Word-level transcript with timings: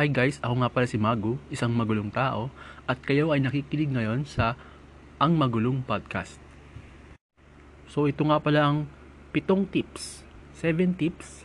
Hi 0.00 0.08
guys, 0.08 0.40
ako 0.40 0.64
nga 0.64 0.72
pala 0.72 0.88
si 0.88 0.96
Magu, 0.96 1.36
isang 1.52 1.76
magulong 1.76 2.08
tao, 2.08 2.48
at 2.88 3.04
kayo 3.04 3.36
ay 3.36 3.44
nakikinig 3.44 3.92
ngayon 3.92 4.24
sa 4.24 4.56
Ang 5.20 5.36
Magulong 5.36 5.84
Podcast. 5.84 6.40
So 7.84 8.08
ito 8.08 8.24
nga 8.24 8.40
pala 8.40 8.64
ang 8.64 8.88
pitong 9.36 9.68
tips, 9.68 10.24
7 10.56 10.96
tips 10.96 11.44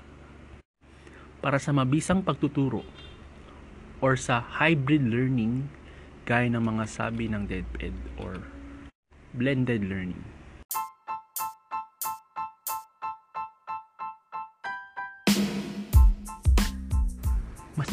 para 1.44 1.60
sa 1.60 1.76
mabisang 1.76 2.24
pagtuturo 2.24 2.88
or 4.00 4.16
sa 4.16 4.40
hybrid 4.40 5.04
learning 5.04 5.68
gaya 6.24 6.48
ng 6.48 6.64
mga 6.64 6.88
sabi 6.88 7.28
ng 7.28 7.52
DepEd 7.52 7.92
or 8.24 8.40
blended 9.36 9.84
learning. 9.84 10.35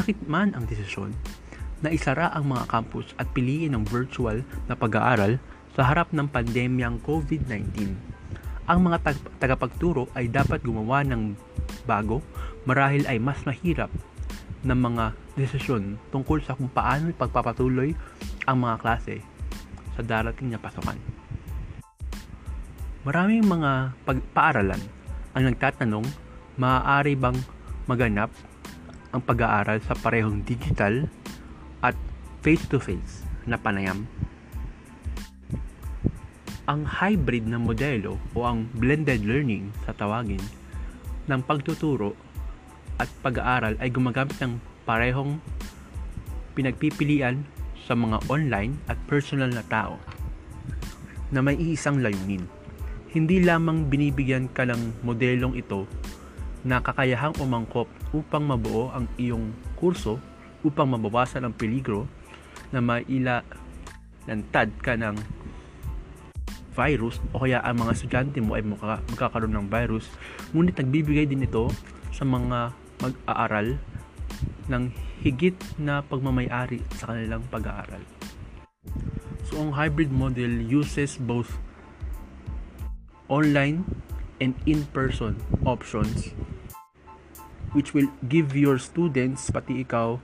Masakit 0.02 0.26
man 0.26 0.50
ang 0.58 0.66
desisyon 0.66 1.14
na 1.78 1.94
isara 1.94 2.34
ang 2.34 2.50
mga 2.50 2.66
campus 2.66 3.14
at 3.22 3.30
piliin 3.30 3.78
ang 3.78 3.86
virtual 3.86 4.42
na 4.66 4.74
pag-aaral 4.74 5.38
sa 5.78 5.86
harap 5.86 6.10
ng 6.10 6.26
pandemyang 6.26 6.98
COVID-19. 7.06 7.70
Ang 8.66 8.78
mga 8.82 8.98
tag- 8.98 9.30
tagapagturo 9.38 10.10
ay 10.18 10.26
dapat 10.26 10.66
gumawa 10.66 11.06
ng 11.06 11.38
bago 11.86 12.18
marahil 12.66 13.06
ay 13.06 13.22
mas 13.22 13.46
mahirap 13.46 13.94
ng 14.66 14.74
mga 14.74 15.14
desisyon 15.38 15.94
tungkol 16.10 16.42
sa 16.42 16.58
kung 16.58 16.66
paano 16.66 17.14
pagpapatuloy 17.14 17.94
ang 18.50 18.58
mga 18.58 18.82
klase 18.82 19.22
sa 19.94 20.02
darating 20.02 20.50
na 20.50 20.58
pasukan. 20.58 20.98
Maraming 23.06 23.46
mga 23.46 23.94
pag-paaralan 24.02 24.82
ang 25.30 25.46
nagtatanong 25.46 26.10
maaari 26.58 27.14
bang 27.14 27.38
maganap 27.86 28.34
ang 29.12 29.20
pag-aaral 29.20 29.78
sa 29.84 29.92
parehong 29.92 30.40
digital 30.42 31.06
at 31.84 31.96
face-to-face 32.40 33.28
na 33.44 33.60
panayam. 33.60 34.08
Ang 36.64 36.88
hybrid 36.88 37.44
na 37.44 37.60
modelo 37.60 38.16
o 38.32 38.48
ang 38.48 38.66
blended 38.72 39.22
learning 39.28 39.68
sa 39.84 39.92
tawagin 39.92 40.40
ng 41.28 41.40
pagtuturo 41.44 42.16
at 42.96 43.10
pag-aaral 43.20 43.76
ay 43.78 43.92
gumagamit 43.92 44.36
ng 44.40 44.56
parehong 44.88 45.38
pinagpipilian 46.56 47.44
sa 47.82 47.98
mga 47.98 48.22
online 48.30 48.78
at 48.86 48.96
personal 49.10 49.50
na 49.50 49.64
tao 49.66 49.98
na 51.32 51.40
may 51.40 51.56
iisang 51.58 51.98
layunin. 52.04 52.44
Hindi 53.12 53.44
lamang 53.44 53.92
binibigyan 53.92 54.48
ka 54.52 54.64
ng 54.64 55.04
modelong 55.04 55.58
ito 55.58 55.84
na 56.62 56.78
kakayahang 56.78 57.34
umangkop 57.42 57.90
upang 58.14 58.46
mabuo 58.46 58.94
ang 58.94 59.10
iyong 59.18 59.50
kurso 59.74 60.22
upang 60.62 60.94
mabawasan 60.94 61.42
ang 61.42 61.54
peligro 61.54 62.06
na 62.70 62.78
maila 62.78 63.42
lantad 64.30 64.70
ka 64.78 64.94
ng 64.94 65.18
virus 66.72 67.20
o 67.34 67.42
kaya 67.42 67.60
ang 67.60 67.84
mga 67.84 67.92
estudyante 67.98 68.38
mo 68.40 68.56
ay 68.56 68.64
magkakaroon 68.64 69.52
ng 69.52 69.68
virus 69.68 70.08
ngunit 70.56 70.78
nagbibigay 70.78 71.26
din 71.28 71.44
ito 71.44 71.68
sa 72.14 72.24
mga 72.24 72.72
mag-aaral 73.02 73.76
ng 74.70 74.84
higit 75.20 75.58
na 75.76 76.00
pagmamayari 76.06 76.80
sa 76.98 77.12
kanilang 77.12 77.42
pag-aaral. 77.50 78.02
So 79.46 79.60
ang 79.60 79.74
hybrid 79.74 80.10
model 80.14 80.64
uses 80.64 81.18
both 81.18 81.50
online 83.28 83.84
and 84.42 84.58
in-person 84.66 85.38
options 85.62 86.34
which 87.72 87.94
will 87.94 88.08
give 88.28 88.52
your 88.52 88.76
students, 88.76 89.48
pati 89.48 89.84
ikaw, 89.84 90.20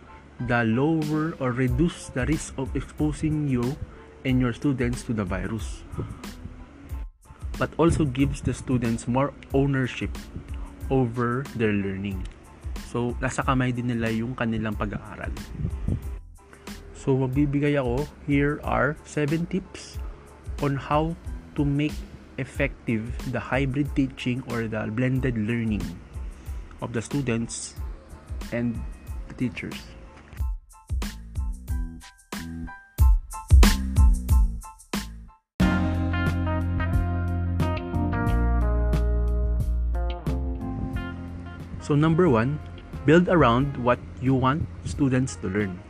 the 0.47 0.63
lower 0.65 1.35
or 1.41 1.51
reduce 1.53 2.13
the 2.13 2.25
risk 2.29 2.55
of 2.57 2.71
exposing 2.77 3.49
you 3.49 3.77
and 4.25 4.39
your 4.41 4.53
students 4.53 5.03
to 5.03 5.13
the 5.13 5.25
virus. 5.25 5.83
But 7.59 7.73
also 7.81 8.05
gives 8.05 8.45
the 8.45 8.55
students 8.55 9.09
more 9.09 9.35
ownership 9.53 10.13
over 10.93 11.43
their 11.57 11.73
learning. 11.73 12.23
So, 12.93 13.19
nasa 13.19 13.43
kamay 13.43 13.75
din 13.75 13.91
nila 13.91 14.13
yung 14.15 14.37
kanilang 14.39 14.79
pag-aaral. 14.79 15.33
So, 16.95 17.19
magbibigay 17.19 17.75
ako, 17.81 18.07
here 18.29 18.61
are 18.63 18.95
7 19.03 19.49
tips 19.51 19.99
on 20.63 20.77
how 20.79 21.17
to 21.59 21.67
make 21.67 21.97
effective 22.39 23.03
the 23.31 23.39
hybrid 23.43 23.91
teaching 23.95 24.43
or 24.49 24.71
the 24.71 24.87
blended 24.95 25.37
learning 25.37 25.83
of 26.81 26.95
the 26.95 27.03
students 27.03 27.75
and 28.53 28.79
the 29.27 29.35
teachers. 29.35 29.75
So 41.89 41.97
number 41.97 42.29
one, 42.29 42.61
build 43.07 43.33
around 43.33 43.73
what 43.81 43.99
you 44.21 44.35
want 44.37 44.69
students 44.85 45.41
to 45.41 45.49
learn. 45.49 45.81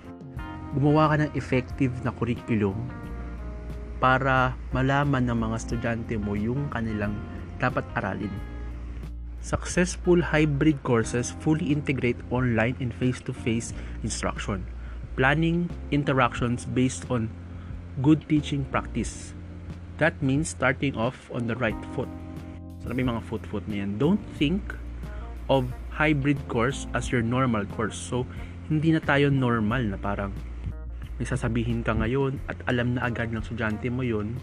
Gumawa 0.71 1.11
ka 1.11 1.15
ng 1.27 1.33
effective 1.35 1.91
na 2.07 2.15
curriculum 2.15 2.79
para 3.99 4.55
malaman 4.71 5.27
ng 5.27 5.39
mga 5.39 5.57
estudyante 5.59 6.15
mo 6.19 6.39
yung 6.39 6.71
kanilang 6.71 7.19
dapat 7.59 7.83
aralin. 7.99 8.33
Successful 9.39 10.19
hybrid 10.23 10.83
courses 10.83 11.35
fully 11.43 11.71
integrate 11.71 12.19
online 12.31 12.75
and 12.83 12.91
face-to-face 12.95 13.75
instruction, 14.03 14.67
planning 15.15 15.71
interactions 15.91 16.67
based 16.67 17.07
on 17.11 17.31
good 18.03 18.23
teaching 18.27 18.67
practice. 18.71 19.35
That 19.99 20.15
means 20.23 20.55
starting 20.55 20.95
off 20.95 21.31
on 21.35 21.51
the 21.51 21.59
right 21.59 21.79
foot. 21.95 22.11
So, 22.83 22.95
mga 22.95 23.27
foot-foot 23.27 23.67
na 23.67 23.83
yan. 23.83 23.99
Don't 23.99 24.23
think 24.39 24.63
of 25.51 25.75
hybrid 25.91 26.39
course 26.47 26.87
as 26.95 27.11
your 27.11 27.27
normal 27.27 27.67
course. 27.75 27.99
So, 27.99 28.23
hindi 28.71 28.95
na 28.95 29.03
tayo 29.03 29.33
normal 29.35 29.91
na 29.91 29.99
parang 29.99 30.31
may 31.19 31.27
sasabihin 31.27 31.83
ka 31.83 31.99
ngayon 31.99 32.39
at 32.47 32.59
alam 32.71 32.95
na 32.95 33.11
agad 33.11 33.35
ng 33.35 33.43
estudyante 33.43 33.91
mo 33.91 34.07
yon 34.07 34.39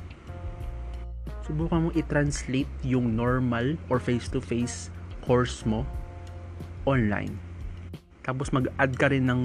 subukan 1.48 1.88
mong 1.88 1.96
i-translate 1.96 2.70
yung 2.84 3.16
normal 3.16 3.80
or 3.88 4.02
face-to-face 4.02 4.90
course 5.24 5.62
mo 5.64 5.86
online. 6.90 7.38
Tapos 8.26 8.50
mag-add 8.50 8.98
ka 8.98 9.14
rin 9.14 9.30
ng 9.30 9.42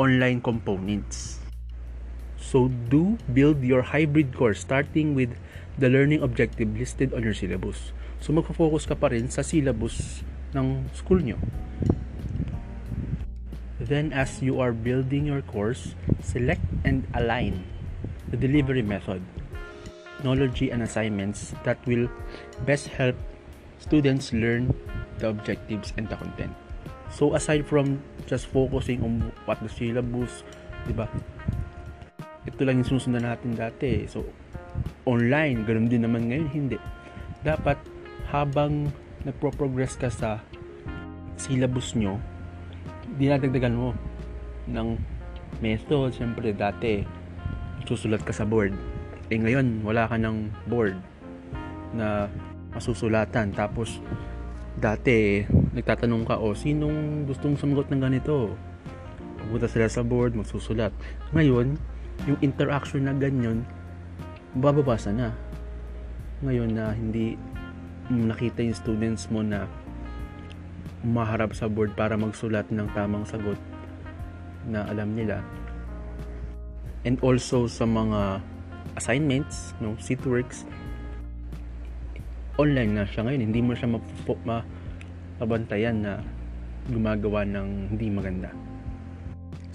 online 0.00 0.40
components. 0.40 1.44
So 2.40 2.72
do 2.88 3.20
build 3.30 3.60
your 3.60 3.84
hybrid 3.94 4.32
course 4.32 4.64
starting 4.64 5.12
with 5.12 5.36
the 5.76 5.92
learning 5.92 6.24
objective 6.24 6.72
listed 6.72 7.12
on 7.12 7.24
your 7.24 7.36
syllabus. 7.36 7.92
So 8.18 8.32
magfo-focus 8.32 8.88
ka 8.88 8.96
pa 8.96 9.12
rin 9.12 9.28
sa 9.28 9.44
syllabus 9.44 10.24
ng 10.56 10.88
school 10.96 11.20
nyo. 11.20 11.36
Then 13.84 14.16
as 14.16 14.40
you 14.40 14.64
are 14.64 14.72
building 14.72 15.28
your 15.28 15.44
course, 15.44 15.92
select 16.24 16.64
and 16.88 17.04
align 17.12 17.68
the 18.32 18.40
delivery 18.40 18.80
method 18.80 19.20
technology 20.24 20.72
and 20.72 20.80
assignments 20.80 21.52
that 21.68 21.76
will 21.84 22.08
best 22.64 22.88
help 22.88 23.12
students 23.76 24.32
learn 24.32 24.72
the 25.20 25.28
objectives 25.28 25.92
and 26.00 26.08
the 26.08 26.16
content. 26.16 26.48
So 27.12 27.36
aside 27.36 27.68
from 27.68 28.00
just 28.24 28.48
focusing 28.48 29.04
on 29.04 29.28
what 29.44 29.60
the 29.60 29.68
syllabus, 29.68 30.40
'di 30.88 30.96
ba? 30.96 31.12
Ito 32.48 32.64
lang 32.64 32.80
yung 32.80 32.88
susundan 32.88 33.28
natin 33.28 33.52
dati. 33.52 34.08
So 34.08 34.24
online, 35.04 35.68
ganoon 35.68 35.92
din 35.92 36.08
naman 36.08 36.32
ngayon, 36.32 36.48
hindi. 36.48 36.80
Dapat 37.44 37.76
habang 38.32 38.88
nagpo-progress 39.28 40.00
ka 40.00 40.08
sa 40.08 40.40
syllabus 41.36 41.92
nyo, 41.92 42.16
dinadagdagan 43.16 43.76
mo 43.76 43.92
ng 44.68 44.98
method. 45.60 46.12
Siyempre, 46.16 46.56
dati, 46.56 47.04
susulat 47.84 48.24
ka 48.24 48.32
sa 48.32 48.48
board 48.48 48.94
eh 49.32 49.40
ngayon, 49.40 49.80
wala 49.80 50.04
ka 50.04 50.20
ng 50.20 50.52
board 50.68 50.96
na 51.96 52.28
masusulatan. 52.76 53.56
Tapos, 53.56 54.04
dati, 54.76 55.40
nagtatanong 55.72 56.28
ka, 56.28 56.36
o, 56.36 56.52
oh, 56.52 56.54
sinong 56.56 57.24
gustong 57.24 57.56
sumagot 57.56 57.88
ng 57.88 58.04
ganito? 58.04 58.52
Pupunta 59.40 59.68
sila 59.68 59.88
sa 59.88 60.04
board, 60.04 60.36
magsusulat. 60.36 60.92
Ngayon, 61.32 61.80
yung 62.28 62.38
interaction 62.44 63.08
na 63.08 63.16
ganyan, 63.16 63.64
bababasa 64.52 65.08
na. 65.08 65.32
Ngayon 66.44 66.76
na 66.76 66.92
hindi 66.92 67.40
nakita 68.12 68.60
yung 68.60 68.76
students 68.76 69.32
mo 69.32 69.40
na 69.40 69.64
umaharap 71.04 71.52
sa 71.52 71.68
board 71.68 71.92
para 71.92 72.16
magsulat 72.16 72.64
ng 72.72 72.88
tamang 72.96 73.28
sagot 73.28 73.60
na 74.64 74.88
alam 74.88 75.12
nila. 75.12 75.44
And 77.04 77.20
also 77.20 77.68
sa 77.68 77.84
mga 77.84 78.40
assignments, 78.96 79.76
no, 79.84 79.92
works 80.24 80.64
online 82.56 82.96
na 82.96 83.04
siya 83.04 83.28
ngayon. 83.28 83.42
Hindi 83.52 83.60
mo 83.60 83.76
siya 83.76 83.92
mapupo, 83.92 84.40
mapabantayan 84.48 86.00
na 86.00 86.12
gumagawa 86.88 87.44
ng 87.44 87.92
hindi 87.92 88.08
maganda. 88.08 88.48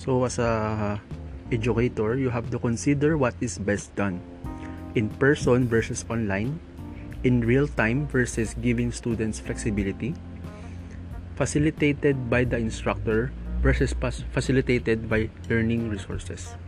So 0.02 0.26
as 0.26 0.42
a 0.42 0.98
educator, 1.54 2.18
you 2.18 2.34
have 2.34 2.50
to 2.50 2.58
consider 2.58 3.18
what 3.18 3.38
is 3.42 3.62
best 3.62 3.94
done 3.94 4.18
in 4.98 5.10
person 5.22 5.70
versus 5.70 6.06
online, 6.10 6.58
in 7.22 7.46
real 7.46 7.68
time 7.68 8.10
versus 8.10 8.56
giving 8.58 8.90
students 8.90 9.38
flexibility, 9.38 10.16
facilitated 11.40 12.28
by 12.28 12.44
the 12.44 12.60
instructor 12.60 13.32
versus 13.64 13.96
facilitated 14.36 15.08
by 15.08 15.32
learning 15.48 15.88
resources. 15.88 16.60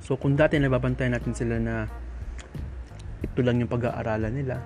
So 0.00 0.16
kung 0.16 0.40
dati 0.40 0.56
nababantay 0.56 1.12
natin 1.12 1.36
sila 1.36 1.60
na 1.60 1.84
ito 3.20 3.44
lang 3.44 3.60
yung 3.60 3.68
pag-aaralan 3.68 4.32
nila, 4.32 4.64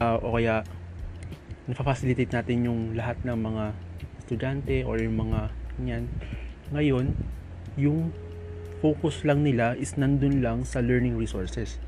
uh, 0.00 0.16
o 0.24 0.40
kaya 0.40 0.64
napafacilitate 1.68 2.32
natin 2.32 2.64
yung 2.64 2.80
lahat 2.96 3.20
ng 3.28 3.36
mga 3.36 3.64
estudyante 4.24 4.76
or 4.88 4.96
yung 4.96 5.20
mga 5.20 5.52
yan. 5.84 6.04
Ngayon, 6.72 7.12
yung 7.76 8.12
focus 8.80 9.24
lang 9.24 9.44
nila 9.44 9.76
is 9.76 9.96
nandun 9.96 10.40
lang 10.40 10.64
sa 10.64 10.80
learning 10.80 11.16
resources. 11.16 11.80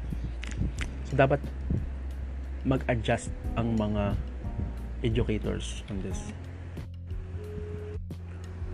So, 1.08 1.16
dapat 1.16 1.40
mag-adjust 2.64 3.32
ang 3.56 3.76
mga 3.76 4.16
educators 5.04 5.82
on 5.90 6.00
this. 6.02 6.32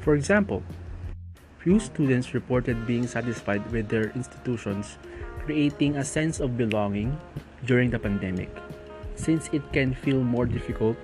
For 0.00 0.14
example, 0.14 0.62
few 1.58 1.80
students 1.80 2.32
reported 2.32 2.86
being 2.86 3.06
satisfied 3.06 3.60
with 3.72 3.88
their 3.88 4.10
institutions, 4.16 4.96
creating 5.44 5.96
a 5.96 6.04
sense 6.04 6.40
of 6.40 6.56
belonging 6.56 7.18
during 7.66 7.90
the 7.90 7.98
pandemic. 7.98 8.48
Since 9.16 9.50
it 9.52 9.60
can 9.72 9.92
feel 9.92 10.22
more 10.22 10.46
difficult 10.46 10.96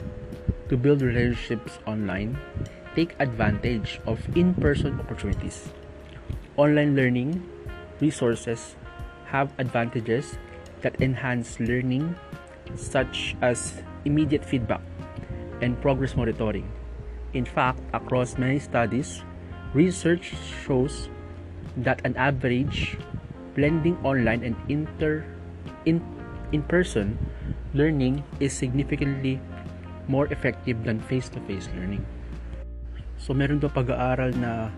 to 0.68 0.76
build 0.76 1.02
relationships 1.02 1.78
online, 1.86 2.38
take 2.94 3.12
advantage 3.18 4.00
of 4.06 4.22
in 4.36 4.54
person 4.54 4.98
opportunities. 5.00 5.68
Online 6.56 6.94
learning 6.94 7.42
resources 8.00 8.76
have 9.26 9.50
advantages 9.58 10.38
that 10.80 10.94
enhance 11.02 11.58
learning, 11.58 12.14
such 12.76 13.34
as 13.42 13.82
immediate 14.04 14.44
feedback 14.44 14.80
and 15.64 15.80
progress 15.80 16.12
monitoring. 16.12 16.68
In 17.32 17.48
fact, 17.48 17.80
across 17.96 18.36
many 18.36 18.60
studies, 18.60 19.24
research 19.72 20.36
shows 20.62 21.08
that 21.80 22.04
an 22.04 22.14
average 22.20 23.00
blending 23.56 23.96
online 24.04 24.44
and 24.44 24.54
inter 24.68 25.24
in 25.88 26.04
in 26.52 26.62
person 26.62 27.18
learning 27.72 28.22
is 28.38 28.52
significantly 28.52 29.40
more 30.06 30.28
effective 30.30 30.84
than 30.84 31.00
face-to-face 31.00 31.66
learning. 31.74 32.04
So 33.18 33.32
meron 33.32 33.58
daw 33.58 33.72
pag-aaral 33.72 34.36
na 34.36 34.68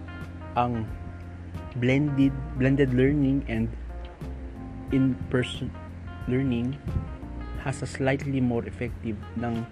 ang 0.57 0.87
blended 1.77 2.33
blended 2.57 2.95
learning 2.97 3.45
and 3.51 3.69
in-person 4.95 5.69
learning 6.31 6.79
has 7.61 7.83
a 7.83 7.89
slightly 7.91 8.41
more 8.41 8.63
effective 8.65 9.19
ng 9.37 9.67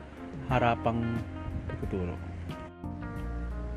harapang 0.51 1.21
pagtuturo. 1.69 2.17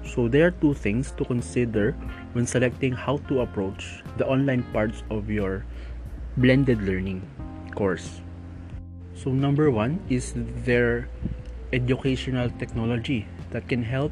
So 0.08 0.28
there 0.28 0.48
are 0.48 0.56
two 0.64 0.74
things 0.74 1.12
to 1.20 1.26
consider 1.26 1.92
when 2.32 2.48
selecting 2.48 2.94
how 2.94 3.20
to 3.28 3.42
approach 3.42 4.04
the 4.16 4.26
online 4.26 4.64
parts 4.72 5.04
of 5.12 5.30
your 5.30 5.66
blended 6.38 6.82
learning 6.82 7.28
course. 7.76 8.22
So 9.14 9.32
number 9.32 9.70
one 9.70 10.00
is 10.10 10.34
their 10.64 11.10
educational 11.74 12.50
technology 12.56 13.28
that 13.52 13.68
can 13.68 13.84
help 13.84 14.12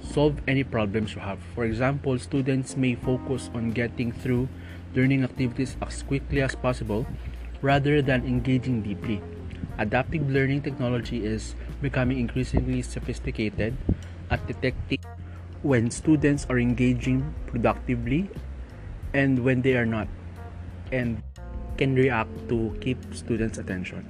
solve 0.00 0.40
any 0.48 0.64
problems 0.64 1.14
you 1.14 1.20
have. 1.20 1.38
For 1.54 1.64
example, 1.64 2.18
students 2.18 2.76
may 2.76 2.94
focus 2.94 3.50
on 3.54 3.72
getting 3.72 4.12
through 4.12 4.48
learning 4.94 5.24
activities 5.24 5.76
as 5.82 6.02
quickly 6.02 6.40
as 6.40 6.54
possible 6.54 7.06
rather 7.60 8.00
than 8.00 8.24
engaging 8.24 8.82
deeply. 8.82 9.20
Adaptive 9.78 10.30
learning 10.30 10.62
technology 10.62 11.26
is 11.26 11.54
becoming 11.82 12.20
increasingly 12.20 12.82
sophisticated 12.82 13.74
at 14.30 14.38
detecting 14.46 15.02
when 15.62 15.90
students 15.90 16.46
are 16.48 16.58
engaging 16.58 17.34
productively 17.46 18.30
and 19.12 19.42
when 19.42 19.62
they 19.62 19.74
are 19.74 19.86
not. 19.86 20.06
And 20.92 21.22
can 21.76 21.94
react 21.94 22.30
to 22.48 22.70
keep 22.78 22.98
students' 23.10 23.58
attention. 23.58 24.06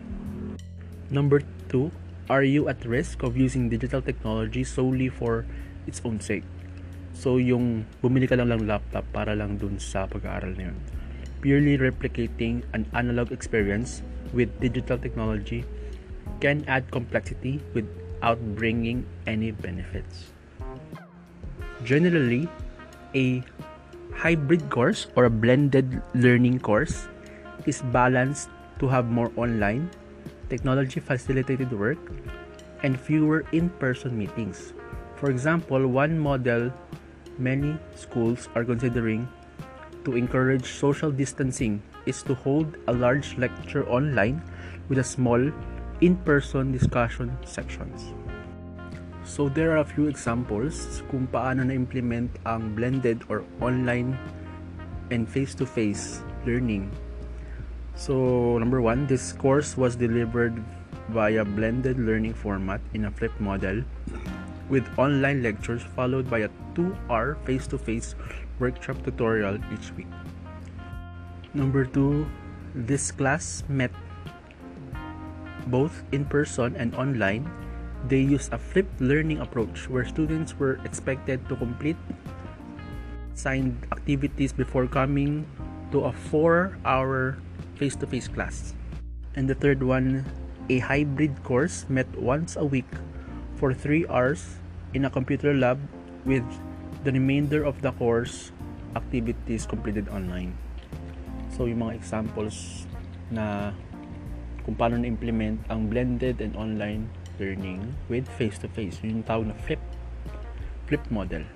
Number 1.08 1.40
two, 1.68 1.90
are 2.28 2.44
you 2.44 2.68
at 2.68 2.84
risk 2.84 3.22
of 3.22 3.36
using 3.36 3.68
digital 3.68 4.00
technology 4.00 4.64
solely 4.64 5.08
for 5.08 5.46
its 5.86 6.00
own 6.04 6.20
sake? 6.20 6.44
So, 7.14 7.38
yung 7.38 7.86
bumili 8.02 8.28
ka 8.28 8.36
lang 8.36 8.52
ng 8.52 8.66
laptop 8.66 9.06
para 9.14 9.32
lang 9.32 9.56
dun 9.56 9.78
sa 9.78 10.04
pag-aaral 10.04 10.56
na 10.58 10.72
yun. 10.72 10.78
Purely 11.40 11.78
replicating 11.78 12.64
an 12.72 12.84
analog 12.92 13.30
experience 13.30 14.02
with 14.34 14.50
digital 14.60 14.98
technology 14.98 15.64
can 16.40 16.64
add 16.66 16.90
complexity 16.90 17.60
without 17.72 18.38
bringing 18.56 19.06
any 19.26 19.50
benefits. 19.50 20.32
Generally, 21.84 22.48
a 23.14 23.42
hybrid 24.14 24.68
course 24.70 25.06
or 25.16 25.26
a 25.26 25.30
blended 25.30 26.02
learning 26.14 26.58
course 26.60 27.08
is 27.66 27.82
balanced 27.94 28.48
to 28.78 28.88
have 28.88 29.06
more 29.06 29.30
online, 29.36 29.90
technology 30.48 31.00
facilitated 31.00 31.72
work, 31.72 31.98
and 32.82 32.98
fewer 33.00 33.44
in 33.52 33.70
person 33.80 34.16
meetings. 34.18 34.72
For 35.16 35.30
example, 35.30 35.86
one 35.86 36.18
model 36.18 36.72
many 37.38 37.76
schools 37.94 38.48
are 38.54 38.64
considering 38.64 39.28
to 40.04 40.16
encourage 40.16 40.66
social 40.66 41.10
distancing 41.10 41.82
is 42.06 42.22
to 42.24 42.34
hold 42.34 42.76
a 42.88 42.92
large 42.92 43.36
lecture 43.38 43.88
online 43.88 44.42
with 44.88 44.98
a 44.98 45.04
small 45.04 45.40
in 46.00 46.16
person 46.24 46.72
discussion 46.72 47.36
sections. 47.44 48.12
So 49.24 49.48
there 49.48 49.72
are 49.72 49.80
a 49.80 49.88
few 49.88 50.06
examples 50.06 51.02
kung 51.10 51.26
paano 51.32 51.64
na-implement 51.64 52.28
ang 52.44 52.76
blended 52.76 53.24
or 53.28 53.44
online 53.64 54.18
and 55.08 55.24
face-to-face 55.28 56.20
learning 56.44 56.92
So, 57.94 58.58
number 58.58 58.82
one, 58.82 59.06
this 59.06 59.32
course 59.32 59.76
was 59.76 59.94
delivered 59.94 60.62
via 61.10 61.44
blended 61.44 61.98
learning 61.98 62.34
format 62.34 62.80
in 62.92 63.04
a 63.04 63.10
flipped 63.10 63.40
model 63.40 63.84
with 64.68 64.82
online 64.98 65.42
lectures 65.42 65.82
followed 65.94 66.28
by 66.28 66.40
a 66.40 66.50
two 66.74 66.96
hour 67.10 67.36
face 67.44 67.66
to 67.68 67.78
face 67.78 68.14
workshop 68.58 68.96
tutorial 69.04 69.58
each 69.72 69.92
week. 69.92 70.10
Number 71.54 71.86
two, 71.86 72.26
this 72.74 73.14
class 73.14 73.62
met 73.70 73.94
both 75.70 76.02
in 76.10 76.26
person 76.26 76.74
and 76.74 76.90
online. 76.98 77.46
They 78.10 78.18
used 78.18 78.52
a 78.52 78.58
flipped 78.58 79.00
learning 79.00 79.38
approach 79.38 79.88
where 79.88 80.04
students 80.04 80.58
were 80.58 80.82
expected 80.82 81.46
to 81.48 81.54
complete 81.54 81.96
signed 83.38 83.86
activities 83.94 84.52
before 84.52 84.90
coming 84.90 85.46
to 85.94 86.10
a 86.10 86.12
four 86.12 86.74
hour 86.84 87.38
face 87.78 87.94
to 88.02 88.06
face 88.06 88.26
class. 88.26 88.74
And 89.38 89.46
the 89.46 89.54
third 89.54 89.78
one, 89.78 90.26
a 90.68 90.82
hybrid 90.82 91.38
course 91.46 91.86
met 91.88 92.10
once 92.18 92.58
a 92.58 92.66
week 92.66 92.90
for 93.54 93.70
3 93.70 94.10
hours 94.10 94.58
in 94.92 95.06
a 95.06 95.10
computer 95.10 95.54
lab 95.54 95.78
with 96.26 96.44
the 97.06 97.14
remainder 97.14 97.62
of 97.62 97.78
the 97.78 97.94
course 97.94 98.50
activities 98.98 99.66
completed 99.66 100.10
online. 100.10 100.58
So, 101.54 101.70
yung 101.70 101.86
mga 101.86 101.94
examples 102.02 102.82
na 103.30 103.70
kung 104.66 104.74
paano 104.74 104.98
na-implement 104.98 105.62
ang 105.70 105.86
blended 105.86 106.42
and 106.42 106.58
online 106.58 107.06
learning 107.38 107.94
with 108.10 108.26
face-to-face. 108.34 109.06
Yun 109.06 109.22
yung 109.22 109.26
tawag 109.26 109.46
na 109.46 109.56
flip, 109.62 109.78
flip 110.90 111.06
model. 111.14 111.46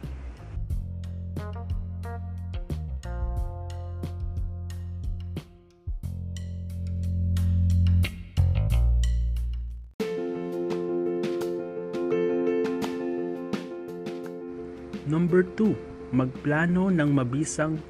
Number 15.09 15.43
2, 15.57 16.12
magplano 16.12 16.93
ng 16.93 17.11
mabisang 17.11 17.81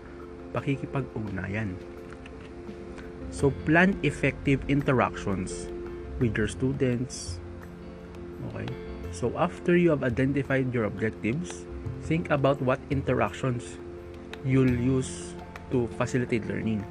pakikipag-ugnayan. 0.54 1.97
So, 3.38 3.54
plan 3.62 3.94
effective 4.02 4.66
interactions 4.66 5.70
with 6.18 6.34
your 6.34 6.50
students. 6.50 7.38
Okay? 8.50 8.66
So, 9.14 9.30
after 9.38 9.78
you 9.78 9.94
have 9.94 10.02
identified 10.02 10.74
your 10.74 10.90
objectives, 10.90 11.62
think 12.02 12.34
about 12.34 12.58
what 12.58 12.82
interactions 12.90 13.78
you'll 14.42 14.74
use 14.74 15.38
to 15.70 15.86
facilitate 15.94 16.50
learning. 16.50 16.82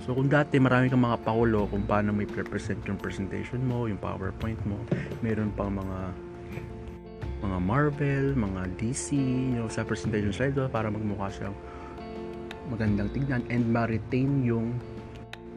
So, 0.00 0.16
kung 0.16 0.32
dati 0.32 0.56
marami 0.56 0.88
kang 0.88 1.04
mga 1.04 1.20
paulo 1.28 1.68
kung 1.68 1.84
paano 1.84 2.16
may 2.16 2.24
present 2.24 2.80
yung 2.88 2.96
presentation 2.96 3.60
mo, 3.68 3.84
yung 3.84 4.00
PowerPoint 4.00 4.64
mo, 4.64 4.80
meron 5.20 5.52
pang 5.52 5.76
mga 5.76 5.98
mga 7.44 7.58
Marvel, 7.60 8.32
mga 8.32 8.80
DC, 8.80 9.12
you 9.12 9.60
know, 9.60 9.68
sa 9.68 9.84
presentation 9.84 10.32
slide 10.32 10.56
para 10.72 10.88
magmukha 10.88 11.28
siyang 11.28 11.52
magandang 12.68 13.12
tignan 13.12 13.42
and 13.50 13.64
ma-retain 13.68 14.44
yung 14.44 14.80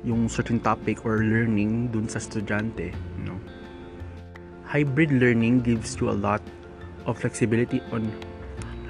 yung 0.05 0.29
certain 0.29 0.59
topic 0.59 1.03
or 1.03 1.23
learning 1.23 1.91
dun 1.91 2.07
sa 2.07 2.19
estudyante, 2.21 2.93
you 2.93 3.23
know. 3.25 3.39
Hybrid 4.67 5.11
learning 5.11 5.63
gives 5.63 5.97
you 5.99 6.11
a 6.11 6.17
lot 6.17 6.43
of 7.07 7.17
flexibility 7.17 7.81
on 7.91 8.07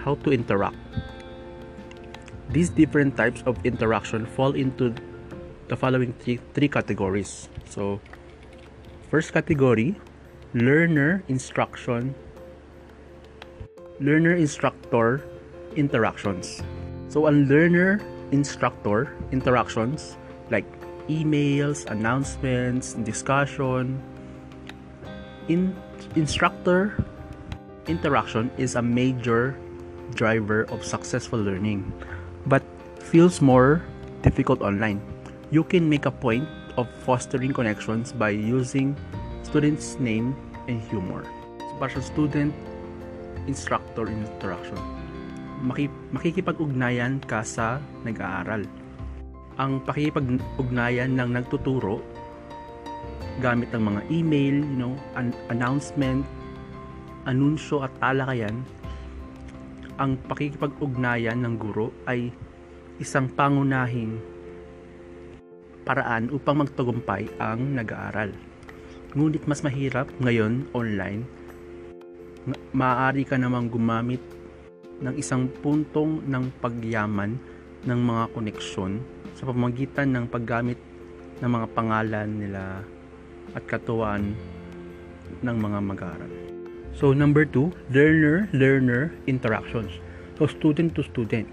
how 0.02 0.16
to 0.26 0.34
interact. 0.34 0.78
These 2.50 2.70
different 2.70 3.18
types 3.18 3.44
of 3.46 3.58
interaction 3.66 4.26
fall 4.26 4.54
into 4.54 4.94
the 5.68 5.76
following 5.76 6.14
three, 6.22 6.40
three 6.54 6.70
categories. 6.70 7.50
So, 7.68 8.00
first 9.10 9.34
category, 9.34 10.00
learner 10.54 11.24
instruction 11.28 12.16
learner 14.00 14.36
instructor 14.36 15.26
interactions 15.76 16.62
so 17.18 17.26
a 17.26 17.34
learner 17.34 17.98
instructor 18.30 19.10
interactions 19.34 20.22
like 20.54 20.70
emails 21.10 21.82
announcements 21.90 22.94
discussion. 23.02 23.98
In 25.50 25.74
instructor 26.14 26.94
interaction 27.90 28.54
is 28.62 28.78
a 28.78 28.84
major 28.86 29.58
driver 30.14 30.70
of 30.70 30.86
successful 30.86 31.42
learning 31.42 31.90
but 32.46 32.62
feels 33.02 33.42
more 33.42 33.82
difficult 34.22 34.62
online. 34.62 35.02
You 35.50 35.64
can 35.64 35.90
make 35.90 36.06
a 36.06 36.14
point 36.14 36.46
of 36.78 36.86
fostering 37.02 37.50
connections 37.50 38.14
by 38.14 38.30
using 38.30 38.94
student's 39.42 39.98
name 39.98 40.38
and 40.70 40.86
humor. 40.86 41.26
Sa 41.82 41.98
student 41.98 42.54
instructor 43.50 44.06
interaction, 44.06 44.78
makikipag-ugnayan 46.14 47.18
ka 47.26 47.42
sa 47.42 47.82
nag-aaral. 48.06 48.66
Ang 49.58 49.82
pakikipag-ugnayan 49.82 51.18
ng 51.18 51.30
nagtuturo 51.34 52.02
gamit 53.42 53.70
ng 53.74 53.84
mga 53.94 54.02
email, 54.10 54.56
you 54.62 54.78
know, 54.78 54.94
an- 55.18 55.38
announcement, 55.54 56.26
anunsyo 57.30 57.86
at 57.86 57.94
talakayan, 58.02 58.66
ang 59.98 60.18
pakikipag-ugnayan 60.30 61.42
ng 61.42 61.54
guro 61.58 61.90
ay 62.06 62.30
isang 63.02 63.30
pangunahing 63.30 64.18
paraan 65.86 66.30
upang 66.34 66.62
magtagumpay 66.66 67.30
ang 67.42 67.78
nag-aaral. 67.78 68.34
Ngunit 69.18 69.48
mas 69.50 69.64
mahirap 69.66 70.10
ngayon 70.22 70.70
online. 70.76 71.26
Maaari 72.76 73.24
ka 73.26 73.40
namang 73.40 73.72
gumamit 73.72 74.22
ng 75.02 75.14
isang 75.18 75.46
puntong 75.62 76.26
ng 76.26 76.50
pagyaman 76.58 77.38
ng 77.86 78.00
mga 78.02 78.24
koneksyon 78.34 79.00
sa 79.38 79.46
pamamagitan 79.46 80.10
ng 80.14 80.26
paggamit 80.26 80.80
ng 81.42 81.50
mga 81.50 81.68
pangalan 81.78 82.30
nila 82.42 82.82
at 83.54 83.64
katuwaan 83.70 84.34
ng 85.46 85.58
mga 85.58 85.80
mag-aaral. 85.86 86.32
So 86.98 87.14
number 87.14 87.46
two, 87.46 87.70
learner-learner 87.94 89.14
interactions. 89.30 89.94
So 90.42 90.50
student 90.50 90.98
to 90.98 91.06
student. 91.06 91.46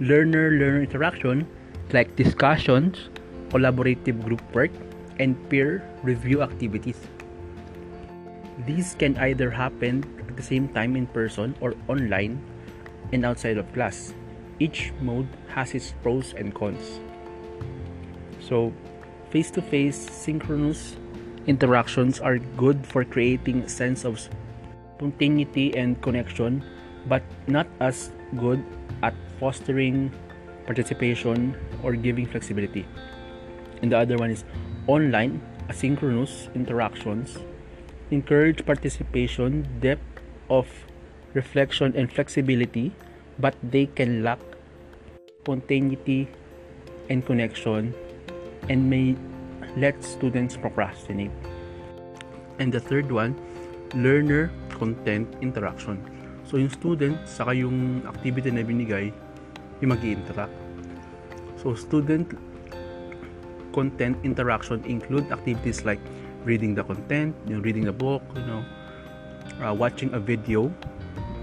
Learner-learner 0.00 0.84
interaction 0.84 1.48
like 1.92 2.12
discussions, 2.16 3.08
collaborative 3.48 4.20
group 4.24 4.44
work, 4.52 4.72
and 5.16 5.36
peer 5.48 5.80
review 6.04 6.44
activities. 6.44 7.00
These 8.68 8.92
can 9.00 9.16
either 9.24 9.48
happen 9.48 10.04
at 10.20 10.36
the 10.36 10.44
same 10.44 10.68
time 10.68 10.96
in 10.96 11.08
person 11.08 11.56
or 11.64 11.72
online 11.88 12.36
and 13.12 13.24
outside 13.24 13.58
of 13.58 13.70
class. 13.72 14.14
Each 14.58 14.92
mode 15.00 15.28
has 15.48 15.74
its 15.74 15.94
pros 16.02 16.34
and 16.34 16.54
cons. 16.54 17.00
So, 18.40 18.72
face 19.30 19.50
to 19.52 19.62
face 19.62 19.96
synchronous 19.96 20.96
interactions 21.46 22.20
are 22.20 22.38
good 22.38 22.86
for 22.86 23.04
creating 23.04 23.62
a 23.62 23.68
sense 23.68 24.04
of 24.04 24.20
spontaneity 24.96 25.76
and 25.76 26.00
connection, 26.02 26.62
but 27.08 27.22
not 27.46 27.66
as 27.80 28.10
good 28.36 28.62
at 29.02 29.14
fostering 29.38 30.12
participation 30.66 31.56
or 31.82 31.96
giving 31.96 32.26
flexibility. 32.26 32.86
And 33.82 33.92
the 33.92 33.98
other 33.98 34.16
one 34.16 34.30
is 34.30 34.44
online 34.86 35.40
asynchronous 35.68 36.52
interactions 36.54 37.38
encourage 38.10 38.64
participation, 38.66 39.66
depth 39.80 40.02
of 40.48 40.66
reflection, 41.34 41.94
and 41.96 42.12
flexibility, 42.12 42.92
but 43.38 43.54
they 43.62 43.86
can 43.86 44.22
lack 44.22 44.38
spontaneity 45.40 46.28
and 47.08 47.24
connection 47.24 47.94
and 48.68 48.88
may 48.90 49.16
let 49.76 50.02
students 50.04 50.56
procrastinate. 50.56 51.30
And 52.58 52.72
the 52.72 52.80
third 52.80 53.10
one, 53.10 53.38
learner 53.94 54.50
content 54.70 55.26
interaction. 55.40 55.98
So 56.44 56.56
yung 56.56 56.70
student, 56.70 57.16
saka 57.28 57.54
yung 57.54 58.02
activity 58.06 58.50
na 58.50 58.66
binigay, 58.66 59.14
yung 59.80 59.90
mag 59.94 60.02
interact 60.04 60.52
So 61.60 61.76
student 61.76 62.24
content 63.76 64.16
interaction 64.24 64.80
include 64.88 65.28
activities 65.28 65.84
like 65.84 66.00
reading 66.48 66.74
the 66.74 66.82
content, 66.82 67.36
yung 67.44 67.60
reading 67.60 67.84
the 67.84 67.92
book, 67.92 68.24
you 68.32 68.44
know, 68.48 68.64
uh, 69.60 69.74
watching 69.76 70.08
a 70.16 70.20
video, 70.20 70.72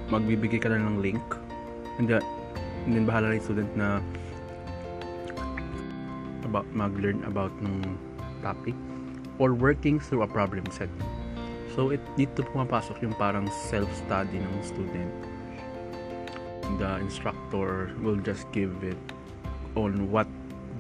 magbibigay 0.08 0.60
ka 0.60 0.72
na 0.72 0.80
ng 0.80 1.04
link, 1.04 1.24
and 2.00 2.08
then, 2.08 2.24
and 2.88 2.96
then 2.96 3.04
bahala 3.04 3.36
yung 3.36 3.44
student 3.44 3.72
na 3.76 4.00
about 6.48 6.68
mag-learn 6.72 7.20
about 7.28 7.52
ng 7.60 7.84
topic 8.40 8.76
or 9.38 9.54
working 9.54 10.00
through 10.00 10.24
a 10.24 10.30
problem 10.30 10.64
set. 10.72 10.90
So, 11.76 11.94
it, 11.94 12.02
dito 12.18 12.42
pumapasok 12.42 13.06
yung 13.06 13.14
parang 13.20 13.46
self-study 13.70 14.42
ng 14.42 14.56
student. 14.66 15.14
The 16.82 16.98
instructor 17.04 17.94
will 18.02 18.18
just 18.18 18.50
give 18.50 18.74
it 18.82 18.98
on 19.78 20.10
what 20.10 20.26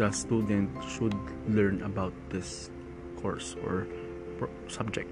the 0.01 0.09
student 0.09 0.73
should 0.89 1.13
learn 1.49 1.85
about 1.85 2.13
this 2.33 2.73
course 3.21 3.53
or 3.61 3.85
subject. 4.69 5.09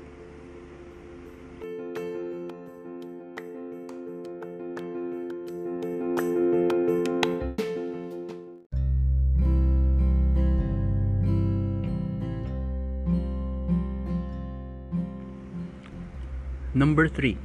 Number 16.75 17.07
three, 17.07 17.39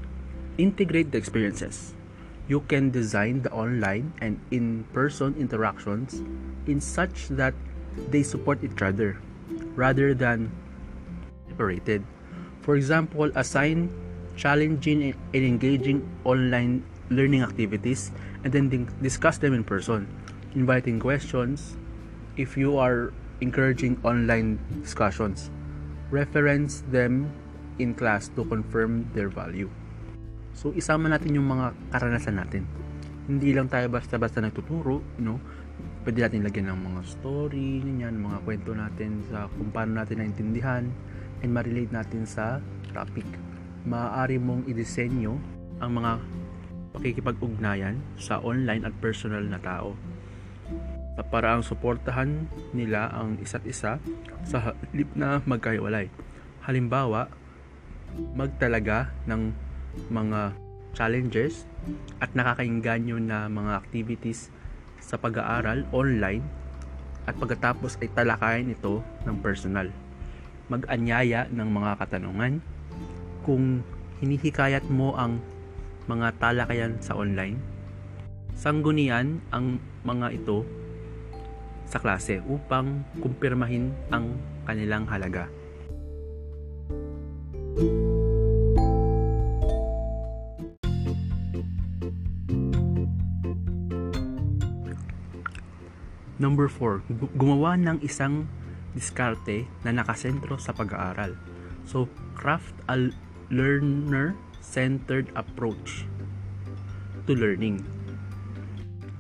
integrate 0.58 1.14
the 1.14 1.18
experiences. 1.18 1.94
You 2.48 2.66
can 2.66 2.90
design 2.90 3.46
the 3.46 3.52
online 3.54 4.12
and 4.18 4.42
in 4.50 4.82
person 4.90 5.38
interactions 5.38 6.18
in 6.66 6.82
such 6.82 7.30
that 7.38 7.54
they 8.10 8.24
support 8.26 8.58
each 8.66 8.82
other 8.82 9.22
rather 9.78 10.14
than 10.14 10.50
separated. 11.46 12.02
For 12.66 12.74
example, 12.74 13.30
assign 13.38 13.94
challenging 14.34 15.14
and 15.14 15.44
engaging 15.46 16.02
online 16.24 16.82
learning 17.08 17.46
activities 17.46 18.10
and 18.42 18.52
then 18.52 18.66
discuss 19.00 19.38
them 19.38 19.54
in 19.54 19.62
person, 19.62 20.10
inviting 20.58 20.98
questions 20.98 21.78
if 22.36 22.56
you 22.56 22.78
are 22.78 23.12
encouraging 23.40 23.94
online 24.02 24.58
discussions. 24.82 25.54
Reference 26.10 26.82
them 26.90 27.30
in 27.80 27.96
class 27.96 28.28
to 28.36 28.44
confirm 28.44 29.08
their 29.16 29.32
value. 29.32 29.72
So, 30.52 30.76
isama 30.76 31.08
natin 31.08 31.34
yung 31.34 31.48
mga 31.48 31.72
karanasan 31.88 32.36
natin. 32.36 32.68
Hindi 33.24 33.56
lang 33.56 33.72
tayo 33.72 33.88
basta-basta 33.88 34.44
nagtuturo, 34.44 35.00
know, 35.22 35.40
pwede 36.04 36.24
natin 36.24 36.44
lagyan 36.44 36.68
ng 36.72 36.80
mga 36.92 37.00
story, 37.08 37.80
ganyan, 37.80 38.20
mga 38.20 38.38
kwento 38.44 38.76
natin 38.76 39.24
sa 39.32 39.48
kung 39.48 39.72
paano 39.72 40.00
natin 40.00 40.20
naintindihan, 40.20 40.84
and 41.40 41.50
ma-relate 41.50 41.92
natin 41.92 42.28
sa 42.28 42.60
topic. 42.92 43.24
Maaari 43.88 44.36
mong 44.36 44.68
i-disenyo 44.68 45.40
ang 45.80 45.90
mga 45.96 46.20
pakikipag-ugnayan 46.92 47.96
sa 48.20 48.42
online 48.44 48.84
at 48.84 48.92
personal 49.00 49.40
na 49.46 49.56
tao 49.62 49.96
sa 51.20 51.22
paraang 51.28 51.60
suportahan 51.60 52.48
nila 52.72 53.12
ang 53.12 53.36
isa't 53.44 53.60
isa 53.68 54.00
sa 54.46 54.56
halip 54.72 55.10
na 55.12 55.44
magkaiwalay. 55.44 56.08
Halimbawa, 56.64 57.28
magtalaga 58.34 59.10
ng 59.26 59.52
mga 60.10 60.54
challenges 60.94 61.66
at 62.18 62.30
nakakainganyo 62.34 63.18
na 63.22 63.46
mga 63.46 63.78
activities 63.78 64.50
sa 64.98 65.16
pag-aaral 65.16 65.86
online 65.94 66.42
at 67.24 67.34
pagkatapos 67.38 67.98
ay 68.02 68.10
talakayin 68.10 68.74
ito 68.74 69.02
ng 69.26 69.36
personal 69.38 69.90
mag-anyaya 70.70 71.50
ng 71.50 71.66
mga 71.66 71.98
katanungan. 71.98 72.62
Kung 73.42 73.82
hinihikayat 74.22 74.86
mo 74.86 75.18
ang 75.18 75.42
mga 76.06 76.38
talakayan 76.38 76.94
sa 77.02 77.18
online. 77.18 77.58
Sanggunian 78.54 79.42
ang 79.50 79.82
mga 80.06 80.36
ito 80.36 80.62
sa 81.90 81.98
klase 81.98 82.38
upang 82.46 83.02
kumpirmahin 83.18 83.90
ang 84.14 84.38
kanilang 84.66 85.06
halaga. 85.10 85.50
Number 96.40 96.72
4, 96.72 97.36
gumawa 97.36 97.76
ng 97.76 98.00
isang 98.00 98.48
diskarte 98.96 99.68
na 99.84 99.92
nakasentro 99.92 100.56
sa 100.56 100.72
pag-aaral. 100.72 101.36
So, 101.84 102.08
craft 102.32 102.72
a 102.88 103.12
learner-centered 103.52 105.28
approach 105.36 106.08
to 107.28 107.36
learning. 107.36 107.84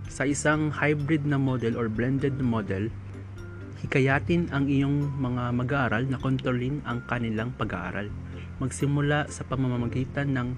Sa 0.08 0.24
isang 0.24 0.72
hybrid 0.72 1.28
na 1.28 1.36
model 1.36 1.76
or 1.76 1.92
blended 1.92 2.40
model, 2.40 2.88
hikayatin 3.84 4.48
ang 4.48 4.72
iyong 4.72 5.12
mga 5.20 5.52
mag-aaral 5.52 6.08
na 6.08 6.16
kontrolin 6.16 6.80
ang 6.88 7.04
kanilang 7.04 7.52
pag-aaral. 7.52 8.08
Magsimula 8.64 9.28
sa 9.28 9.44
pamamagitan 9.44 10.32
ng 10.32 10.48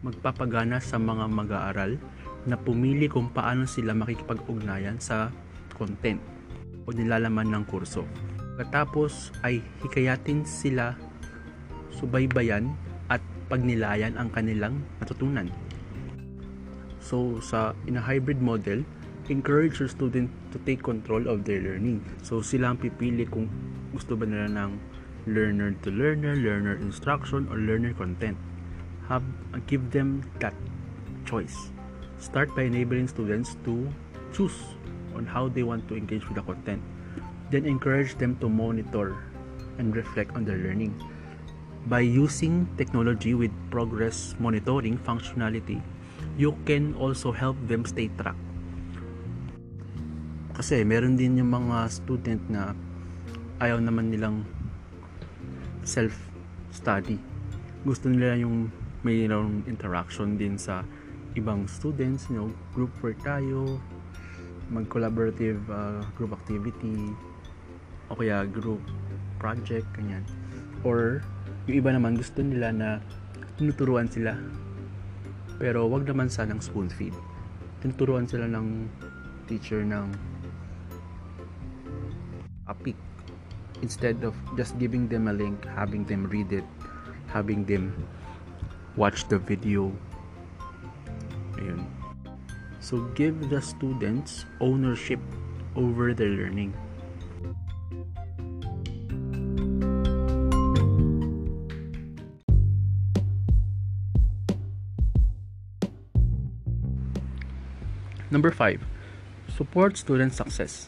magpapagana 0.00 0.80
sa 0.80 0.96
mga 0.96 1.28
mag-aaral 1.28 2.00
na 2.48 2.56
pumili 2.56 3.04
kung 3.04 3.28
paano 3.28 3.68
sila 3.68 3.92
makikipag-ugnayan 3.92 4.96
sa 4.96 5.28
content 5.76 6.18
o 6.88 6.96
nilalaman 6.96 7.52
ng 7.52 7.64
kurso. 7.68 8.08
Pagkatapos 8.56 9.36
ay 9.44 9.60
hikayatin 9.84 10.48
sila 10.48 10.96
subaybayan 11.92 12.72
at 13.12 13.20
pagnilayan 13.52 14.16
ang 14.16 14.32
kanilang 14.32 14.80
natutunan. 14.98 15.52
So 16.98 17.38
sa 17.44 17.76
in 17.84 18.00
a 18.00 18.02
hybrid 18.02 18.40
model, 18.40 18.82
encourage 19.28 19.78
your 19.78 19.90
student 19.92 20.32
to 20.50 20.58
take 20.64 20.82
control 20.82 21.28
of 21.28 21.44
their 21.44 21.60
learning. 21.60 22.02
So 22.24 22.40
sila 22.40 22.74
ang 22.74 22.78
pipili 22.80 23.28
kung 23.28 23.50
gusto 23.92 24.16
ba 24.16 24.26
nila 24.26 24.48
ng 24.50 24.72
learner 25.26 25.74
to 25.82 25.90
learner, 25.90 26.38
learner 26.38 26.78
instruction, 26.78 27.50
or 27.50 27.58
learner 27.58 27.92
content. 27.94 28.38
Have 29.06 29.26
give 29.70 29.94
them 29.94 30.22
that 30.42 30.54
choice. 31.26 31.70
Start 32.18 32.50
by 32.54 32.66
enabling 32.66 33.06
students 33.10 33.54
to 33.66 33.86
choose 34.34 34.75
on 35.16 35.24
how 35.24 35.48
they 35.48 35.64
want 35.64 35.88
to 35.88 35.96
engage 35.96 36.28
with 36.28 36.36
the 36.36 36.44
content. 36.44 36.84
Then 37.48 37.64
encourage 37.64 38.20
them 38.20 38.36
to 38.44 38.52
monitor 38.52 39.16
and 39.80 39.96
reflect 39.96 40.36
on 40.36 40.44
their 40.44 40.60
learning. 40.60 40.92
By 41.86 42.04
using 42.04 42.68
technology 42.76 43.32
with 43.32 43.54
progress 43.70 44.34
monitoring 44.38 44.98
functionality, 45.00 45.80
you 46.36 46.52
can 46.68 46.92
also 47.00 47.32
help 47.32 47.56
them 47.64 47.86
stay 47.86 48.10
track. 48.18 48.36
Kasi 50.56 50.82
meron 50.82 51.14
din 51.14 51.38
yung 51.38 51.52
mga 51.52 51.86
student 51.92 52.42
na 52.48 52.76
ayaw 53.60 53.80
naman 53.80 54.10
nilang 54.10 54.42
self-study. 55.86 57.20
Gusto 57.86 58.10
nila 58.10 58.34
yung 58.40 58.72
mayroong 59.06 59.62
interaction 59.70 60.34
din 60.34 60.58
sa 60.58 60.82
ibang 61.38 61.68
students, 61.70 62.26
you 62.32 62.40
know, 62.40 62.48
group 62.72 62.90
work 63.04 63.20
tayo, 63.22 63.78
mag-collaborative 64.70 65.62
uh, 65.70 66.02
group 66.18 66.34
activity 66.34 67.14
o 68.10 68.18
kaya 68.18 68.46
group 68.46 68.82
project 69.38 69.86
ganyan. 69.94 70.22
Or 70.82 71.22
yung 71.66 71.82
iba 71.82 71.90
naman 71.94 72.18
gusto 72.18 72.42
nila 72.42 72.70
na 72.74 72.88
tinuturuan 73.58 74.10
sila. 74.10 74.34
Pero 75.56 75.88
wag 75.88 76.06
naman 76.06 76.28
sanang 76.28 76.62
spoon 76.62 76.90
feed. 76.90 77.14
Tinuturuan 77.82 78.26
sila 78.26 78.46
ng 78.50 78.90
teacher 79.46 79.82
ng 79.82 80.10
topic. 82.66 82.98
Instead 83.84 84.24
of 84.24 84.34
just 84.56 84.74
giving 84.80 85.06
them 85.06 85.28
a 85.28 85.34
link 85.36 85.60
having 85.76 86.02
them 86.08 86.24
read 86.32 86.48
it 86.48 86.64
having 87.28 87.68
them 87.68 87.92
watch 88.96 89.28
the 89.28 89.36
video. 89.36 89.92
Ayun 91.60 91.84
So 92.86 93.02
give 93.18 93.50
the 93.50 93.58
students 93.58 94.46
ownership 94.62 95.18
over 95.74 96.14
their 96.14 96.30
learning. 96.30 96.70
Number 108.30 108.54
5. 108.54 108.78
Support 109.50 109.98
student 109.98 110.30
success. 110.30 110.86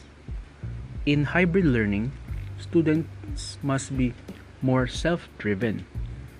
In 1.03 1.35
hybrid 1.35 1.67
learning, 1.67 2.15
students 2.63 3.59
must 3.59 3.91
be 3.99 4.15
more 4.63 4.87
self-driven, 4.87 5.83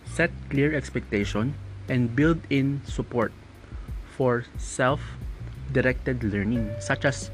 set 0.07 0.31
clear 0.47 0.71
expectation, 0.71 1.59
and 1.91 2.15
build 2.15 2.39
in 2.47 2.79
support 2.87 3.33
for 4.15 4.45
self 4.55 5.18
directed 5.71 6.23
learning, 6.23 6.69
such 6.79 7.05
as 7.05 7.31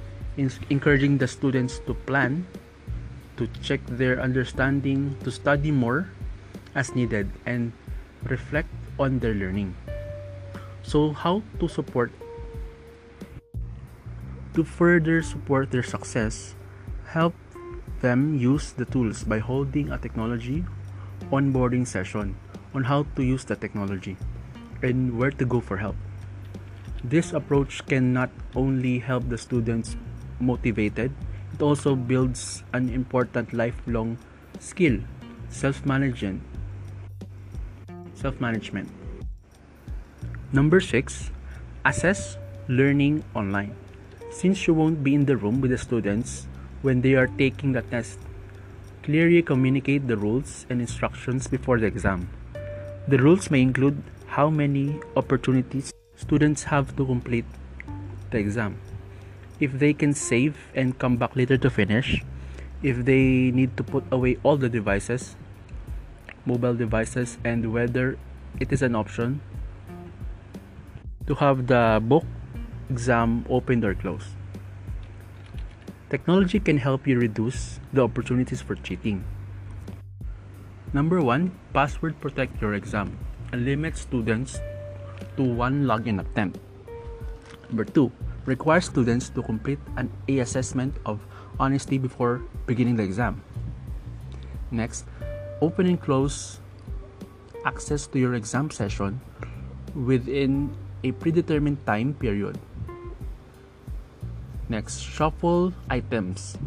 encouraging 0.69 1.17
the 1.17 1.27
students 1.27 1.79
to 1.87 1.93
plan, 1.93 2.45
to 3.37 3.47
check 3.61 3.79
their 3.87 4.19
understanding, 4.19 5.15
to 5.23 5.31
study 5.31 5.71
more 5.71 6.09
as 6.75 6.95
needed, 6.95 7.29
and 7.45 7.71
reflect 8.23 8.69
on 8.99 9.19
their 9.19 9.33
learning. 9.33 9.75
So, 10.83 11.11
how 11.11 11.41
to 11.59 11.67
support? 11.67 12.11
To 14.53 14.63
further 14.63 15.21
support 15.21 15.71
their 15.71 15.83
success, 15.83 16.55
help 17.07 17.33
them 18.01 18.37
use 18.37 18.71
the 18.71 18.85
tools 18.85 19.23
by 19.23 19.39
holding 19.39 19.91
a 19.91 19.97
technology 19.97 20.63
onboarding 21.31 21.87
session 21.87 22.35
on 22.73 22.83
how 22.83 23.03
to 23.15 23.23
use 23.23 23.43
the 23.45 23.55
technology 23.55 24.17
and 24.83 25.17
where 25.17 25.31
to 25.31 25.45
go 25.45 25.59
for 25.59 25.77
help. 25.77 25.95
This 27.05 27.33
approach 27.33 27.85
can 27.85 28.13
not 28.13 28.31
only 28.55 28.97
help 28.97 29.29
the 29.29 29.37
students 29.37 29.95
motivated, 30.39 31.11
it 31.53 31.61
also 31.61 31.95
builds 31.95 32.63
an 32.73 32.89
important 32.89 33.53
lifelong 33.53 34.17
skill, 34.59 34.97
self-management. 35.49 36.41
Self-management. 38.15 38.89
Number 40.51 40.79
6, 40.79 41.29
assess 41.85 42.37
learning 42.67 43.23
online. 43.35 43.75
Since 44.31 44.65
you 44.65 44.73
won't 44.73 45.03
be 45.03 45.13
in 45.13 45.25
the 45.25 45.37
room 45.37 45.61
with 45.61 45.69
the 45.69 45.77
students 45.77 46.47
when 46.81 47.01
they 47.01 47.13
are 47.13 47.27
taking 47.27 47.73
the 47.73 47.83
test, 47.83 48.17
clearly 49.03 49.43
communicate 49.43 50.07
the 50.07 50.17
rules 50.17 50.65
and 50.71 50.81
instructions 50.81 51.45
before 51.45 51.77
the 51.77 51.85
exam. 51.85 52.29
The 53.07 53.19
rules 53.19 53.51
may 53.51 53.61
include 53.61 54.01
how 54.25 54.49
many 54.49 54.99
opportunities 55.15 55.93
students 56.15 56.63
have 56.63 56.95
to 56.95 57.05
complete 57.05 57.45
the 58.31 58.37
exam. 58.37 58.79
If 59.59 59.79
they 59.79 59.93
can 59.93 60.13
save 60.13 60.57
and 60.75 60.97
come 60.97 61.17
back 61.17 61.35
later 61.35 61.57
to 61.57 61.69
finish, 61.69 62.23
if 62.83 63.05
they 63.05 63.51
need 63.51 63.77
to 63.77 63.83
put 63.83 64.03
away 64.11 64.37
all 64.43 64.57
the 64.57 64.69
devices, 64.69 65.35
mobile 66.45 66.75
devices, 66.75 67.37
and 67.43 67.73
whether 67.73 68.17
it 68.59 68.71
is 68.71 68.81
an 68.81 68.95
option 68.95 69.41
to 71.27 71.35
have 71.35 71.67
the 71.67 71.99
book 72.03 72.25
exam 72.89 73.45
opened 73.49 73.83
or 73.83 73.95
closed. 73.95 74.27
Technology 76.09 76.59
can 76.59 76.77
help 76.77 77.07
you 77.07 77.19
reduce 77.19 77.79
the 77.91 78.03
opportunities 78.03 78.61
for 78.61 78.75
cheating. 78.75 79.23
Number 80.93 81.19
one, 81.21 81.57
password 81.73 82.21
protect 82.21 82.61
your 82.61 82.75
exam 82.75 83.17
and 83.51 83.65
limit 83.65 83.97
students 83.97 84.59
to 85.37 85.43
one 85.43 85.85
login 85.85 86.19
attempt. 86.19 86.59
Number 87.69 87.85
two, 87.85 88.11
require 88.45 88.81
students 88.81 89.29
to 89.29 89.41
complete 89.41 89.79
an 89.97 90.11
A 90.27 90.39
assessment 90.39 90.95
of 91.05 91.19
honesty 91.59 91.97
before 91.97 92.41
beginning 92.65 92.95
the 92.95 93.03
exam. 93.03 93.41
Next, 94.71 95.05
open 95.61 95.85
and 95.85 95.99
close 95.99 96.59
access 97.65 98.07
to 98.07 98.19
your 98.19 98.35
exam 98.35 98.69
session 98.69 99.21
within 99.95 100.75
a 101.03 101.11
predetermined 101.11 101.85
time 101.85 102.13
period. 102.13 102.59
Next, 104.69 104.99
shuffle 104.99 105.73
items 105.89 106.57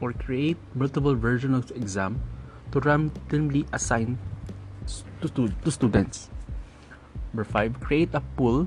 or 0.00 0.12
create 0.12 0.56
multiple 0.74 1.14
versions 1.14 1.56
of 1.56 1.66
the 1.68 1.74
exam 1.74 2.20
to 2.72 2.80
randomly 2.80 3.66
assign 3.72 4.18
to, 5.20 5.28
to, 5.30 5.48
to 5.48 5.70
students. 5.70 6.30
Number 7.36 7.52
5, 7.52 7.84
create 7.84 8.14
a 8.14 8.24
pool 8.32 8.66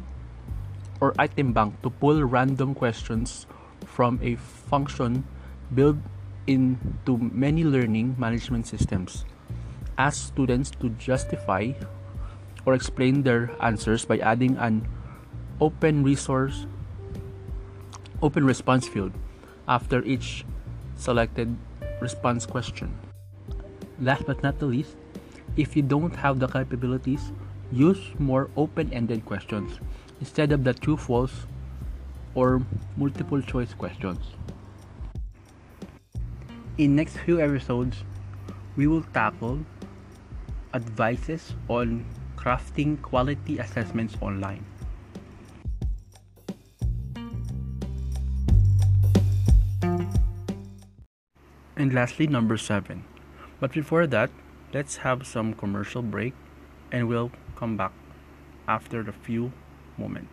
or 1.01 1.17
item 1.17 1.53
bank 1.53 1.81
to 1.81 1.89
pull 1.89 2.21
random 2.21 2.75
questions 2.75 3.47
from 3.81 4.19
a 4.21 4.35
function 4.35 5.25
built 5.73 5.97
into 6.45 7.17
many 7.17 7.63
learning 7.63 8.13
management 8.19 8.67
systems. 8.67 9.25
Ask 9.97 10.27
students 10.27 10.69
to 10.85 10.89
justify 11.01 11.73
or 12.63 12.75
explain 12.75 13.23
their 13.23 13.49
answers 13.57 14.05
by 14.05 14.19
adding 14.19 14.55
an 14.61 14.85
open 15.59 16.03
resource 16.03 16.67
open 18.21 18.45
response 18.45 18.87
field 18.87 19.17
after 19.67 20.05
each 20.05 20.45
selected 20.93 21.57
response 22.01 22.45
question. 22.45 22.93
Last 23.97 24.27
but 24.27 24.43
not 24.43 24.59
the 24.59 24.67
least, 24.67 24.93
if 25.57 25.75
you 25.75 25.81
don't 25.81 26.15
have 26.15 26.37
the 26.37 26.45
capabilities, 26.45 27.33
use 27.71 27.99
more 28.17 28.49
open-ended 28.57 29.25
questions 29.25 29.79
instead 30.19 30.51
of 30.51 30.63
the 30.63 30.73
true 30.73 30.97
false 30.97 31.45
or 32.35 32.61
multiple 32.97 33.41
choice 33.41 33.73
questions. 33.73 34.19
In 36.77 36.95
next 36.95 37.17
few 37.17 37.41
episodes, 37.41 38.03
we 38.75 38.87
will 38.87 39.03
tackle 39.13 39.59
advices 40.73 41.53
on 41.67 42.05
crafting 42.37 43.01
quality 43.01 43.59
assessments 43.59 44.15
online. 44.21 44.63
And 51.75 51.93
lastly, 51.93 52.27
number 52.27 52.57
seven. 52.57 53.05
But 53.59 53.71
before 53.71 54.07
that, 54.07 54.29
let's 54.73 54.97
have 54.97 55.25
some 55.25 55.53
commercial 55.53 56.01
break 56.01 56.33
and 56.91 57.07
we'll 57.07 57.31
come 57.55 57.77
back 57.77 57.91
after 58.67 59.03
the 59.03 59.11
few 59.11 59.51
moments. 59.97 60.31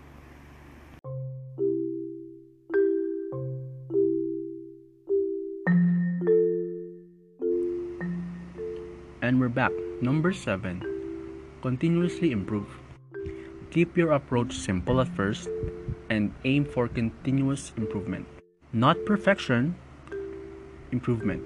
And 9.23 9.41
we're 9.41 9.49
back. 9.49 9.73
Number 10.01 10.33
seven. 10.33 10.85
Continuously 11.61 12.31
improve. 12.31 12.69
Keep 13.71 13.97
your 13.97 14.13
approach 14.13 14.55
simple 14.55 15.01
at 15.01 15.09
first 15.09 15.49
and 16.11 16.33
aim 16.45 16.65
for 16.65 16.87
continuous 16.87 17.73
improvement. 17.77 18.27
Not 18.73 19.05
perfection, 19.05 19.75
improvement. 20.93 21.43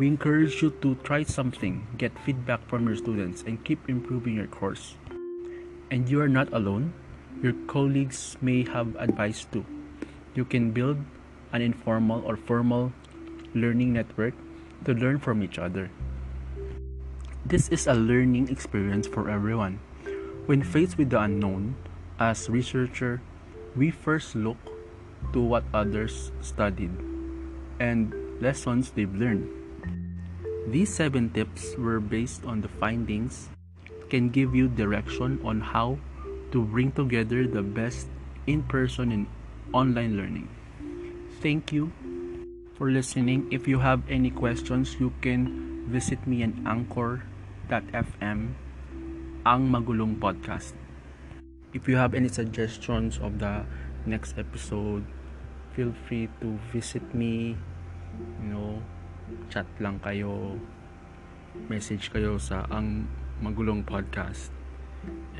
We 0.00 0.08
encourage 0.08 0.64
you 0.64 0.72
to 0.80 0.96
try 1.04 1.28
something, 1.28 1.84
get 2.00 2.16
feedback 2.24 2.64
from 2.72 2.88
your 2.88 2.96
students, 2.96 3.44
and 3.44 3.60
keep 3.60 3.84
improving 3.84 4.32
your 4.32 4.48
course. 4.48 4.96
And 5.92 6.08
you 6.08 6.24
are 6.24 6.32
not 6.32 6.48
alone. 6.56 6.96
Your 7.44 7.52
colleagues 7.68 8.32
may 8.40 8.64
have 8.64 8.96
advice 8.96 9.44
too. 9.44 9.60
You 10.32 10.46
can 10.48 10.72
build 10.72 11.04
an 11.52 11.60
informal 11.60 12.24
or 12.24 12.40
formal 12.40 12.96
learning 13.52 13.92
network 13.92 14.32
to 14.88 14.96
learn 14.96 15.20
from 15.20 15.44
each 15.44 15.58
other. 15.58 15.92
This 17.44 17.68
is 17.68 17.86
a 17.86 17.92
learning 17.92 18.48
experience 18.48 19.04
for 19.04 19.28
everyone. 19.28 19.84
When 20.48 20.64
faced 20.64 20.96
with 20.96 21.10
the 21.10 21.20
unknown, 21.20 21.76
as 22.16 22.48
researcher, 22.48 23.20
we 23.76 23.92
first 23.92 24.32
look 24.32 24.56
to 25.36 25.44
what 25.44 25.68
others 25.76 26.32
studied 26.40 26.96
and 27.76 28.16
lessons 28.40 28.96
they've 28.96 29.12
learned. 29.12 29.59
These 30.68 30.92
seven 30.92 31.30
tips 31.30 31.76
were 31.78 32.00
based 32.00 32.44
on 32.44 32.60
the 32.60 32.68
findings 32.68 33.48
can 34.10 34.28
give 34.28 34.54
you 34.54 34.66
direction 34.66 35.38
on 35.46 35.62
how 35.62 35.96
to 36.50 36.66
bring 36.66 36.90
together 36.90 37.46
the 37.46 37.62
best 37.62 38.10
in 38.46 38.66
person 38.66 39.14
and 39.14 39.26
online 39.72 40.18
learning. 40.18 40.50
Thank 41.40 41.72
you 41.72 41.94
for 42.74 42.90
listening. 42.90 43.46
If 43.54 43.70
you 43.70 43.78
have 43.78 44.02
any 44.10 44.30
questions, 44.34 44.98
you 44.98 45.14
can 45.22 45.86
visit 45.86 46.26
me 46.26 46.42
at 46.42 46.52
anchor.fm 46.66 48.58
ang 49.46 49.62
magulong 49.70 50.18
podcast. 50.18 50.74
If 51.72 51.86
you 51.86 51.96
have 51.96 52.12
any 52.12 52.28
suggestions 52.28 53.16
of 53.22 53.38
the 53.38 53.64
next 54.04 54.36
episode, 54.36 55.06
feel 55.72 55.94
free 55.94 56.28
to 56.42 56.58
visit 56.74 57.06
me 57.14 57.54
you 58.42 58.50
know 58.50 58.82
chat 59.50 59.66
lang 59.82 59.98
kayo 60.02 60.58
message 61.66 62.14
kayo 62.14 62.38
sa 62.38 62.66
ang 62.70 63.10
magulong 63.42 63.82
podcast. 63.82 64.54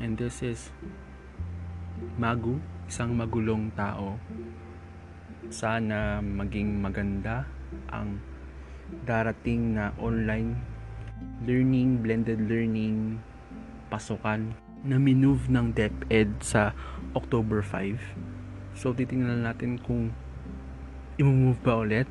And 0.01 0.19
this 0.19 0.43
is 0.43 0.73
Magu 2.17 2.57
isang 2.89 3.15
magulong 3.15 3.71
tao. 3.77 4.19
Sana 5.47 6.19
maging 6.19 6.81
maganda 6.81 7.47
ang 7.87 8.19
darating 9.07 9.79
na 9.79 9.95
online 9.95 10.59
learning 11.45 12.03
blended 12.03 12.41
learning 12.51 13.21
pasukan 13.87 14.51
na 14.81 14.97
minove 14.97 15.47
ng 15.47 15.71
DepEd 15.71 16.41
sa 16.41 16.73
October 17.13 17.61
5 17.61 18.75
so 18.75 18.91
titingnan 18.91 19.45
natin 19.45 19.77
kung 19.77 20.09
i-move 21.21 21.59
ba 21.61 21.85
ulit 21.85 22.09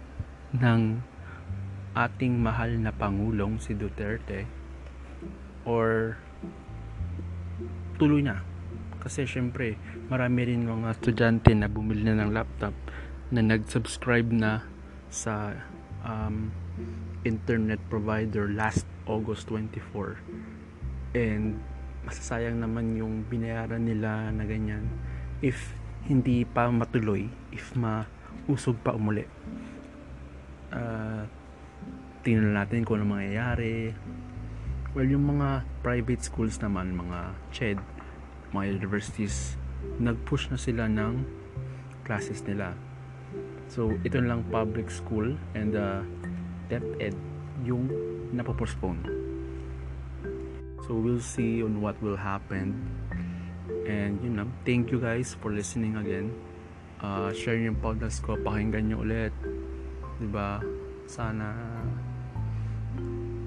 ng 0.55 1.03
ating 1.95 2.39
mahal 2.39 2.71
na 2.79 2.95
Pangulong 2.95 3.59
si 3.59 3.75
Duterte 3.75 4.47
or 5.67 6.17
tuloy 7.99 8.23
na. 8.23 8.41
Kasi 9.01 9.25
syempre 9.27 9.81
marami 10.09 10.49
rin 10.49 10.69
mga 10.69 10.97
estudyante 10.97 11.51
na 11.57 11.67
bumili 11.67 12.07
na 12.07 12.21
ng 12.21 12.33
laptop 12.33 12.77
na 13.31 13.41
nag-subscribe 13.43 14.29
na 14.31 14.65
sa 15.11 15.55
um, 16.07 16.51
internet 17.27 17.81
provider 17.91 18.49
last 18.51 18.87
August 19.05 19.51
24 19.51 20.21
and 21.19 21.59
masasayang 22.07 22.63
naman 22.63 22.97
yung 22.97 23.27
binayaran 23.29 23.83
nila 23.83 24.31
na 24.33 24.47
ganyan 24.47 24.87
if 25.45 25.77
hindi 26.07 26.49
pa 26.49 26.73
matuloy 26.73 27.29
if 27.53 27.75
mausog 27.77 28.79
pa 28.81 28.97
umuli. 28.97 29.27
Uh, 30.71 31.27
tingnan 32.23 32.57
natin 32.57 32.85
kung 32.85 33.01
ano 33.01 33.17
mangyayari. 33.17 33.95
Well 34.93 35.07
yung 35.07 35.39
mga 35.39 35.65
private 35.81 36.23
schools 36.27 36.59
naman 36.59 36.93
mga 36.99 37.37
CHED 37.55 37.79
mga 38.51 38.65
universities 38.83 39.55
nag-push 40.03 40.51
na 40.51 40.59
sila 40.59 40.91
ng 40.91 41.25
classes 42.05 42.43
nila. 42.45 42.75
So 43.71 43.95
ito 44.03 44.19
lang 44.19 44.43
public 44.51 44.91
school 44.91 45.39
and 45.55 45.79
uh, 45.79 46.03
DepEd 46.67 47.15
yung 47.63 47.87
napopostpone. 48.35 49.07
So 50.87 50.99
we'll 50.99 51.23
see 51.23 51.63
on 51.63 51.79
what 51.79 51.95
will 52.03 52.19
happen. 52.19 52.75
And 53.87 54.19
you 54.23 54.31
know 54.31 54.51
thank 54.67 54.91
you 54.91 54.99
guys 54.99 55.39
for 55.39 55.55
listening 55.55 55.95
again. 55.95 56.35
Uh, 56.99 57.31
share 57.33 57.57
yung 57.57 57.79
podcast 57.79 58.21
ko. 58.27 58.35
Pakinggan 58.35 58.91
nyo 58.91 59.07
ulit. 59.07 59.33
'di 60.21 60.29
ba? 60.29 60.61
Sana 61.09 61.55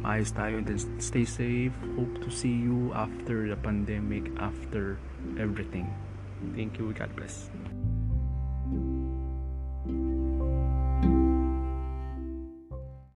ayos 0.04 0.36
tayo 0.36 0.60
and 0.60 0.68
then 0.68 0.80
stay 1.00 1.24
safe. 1.26 1.74
Hope 1.96 2.20
to 2.22 2.30
see 2.30 2.52
you 2.52 2.92
after 2.94 3.48
the 3.48 3.56
pandemic, 3.56 4.28
after 4.40 5.00
everything. 5.40 5.88
Thank 6.56 6.78
you. 6.78 6.92
God 6.92 7.16
bless. 7.16 7.48